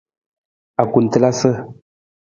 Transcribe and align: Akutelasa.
Akutelasa. 0.81 1.51